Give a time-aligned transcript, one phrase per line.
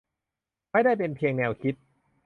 [0.71, 1.73] ไม่ได้เป็นเพียงแนวคิด